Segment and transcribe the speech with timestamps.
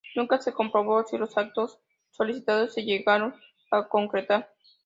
[0.15, 3.35] Nunca se comprobó si los actos solicitados se llegaron
[3.69, 4.51] a concretar.